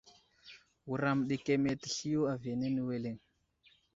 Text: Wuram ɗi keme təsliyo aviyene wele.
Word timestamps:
Wuram 0.87 1.19
ɗi 1.27 1.35
keme 1.45 1.69
təsliyo 1.81 2.21
aviyene 2.33 2.79
wele. 2.87 3.11